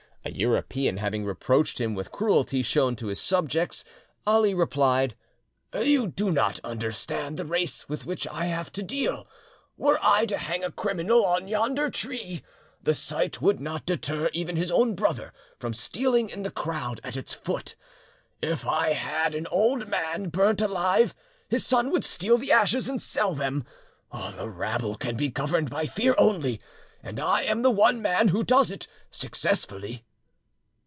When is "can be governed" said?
24.97-25.71